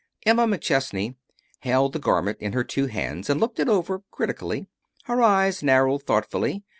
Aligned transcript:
Emma 0.25 0.47
McChesney 0.47 1.13
held 1.59 1.93
the 1.93 1.99
garment 1.99 2.39
in 2.41 2.53
her 2.53 2.63
two 2.63 2.87
hands 2.87 3.29
and 3.29 3.39
looked 3.39 3.59
it 3.59 3.69
over 3.69 4.01
critically. 4.09 4.65
Her 5.03 5.21
eyes 5.21 5.61
narrowed 5.61 6.01
thoughtfully. 6.07 6.63